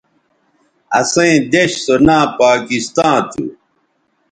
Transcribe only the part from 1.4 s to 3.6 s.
دیݜ سو ناں پاکستاں تھو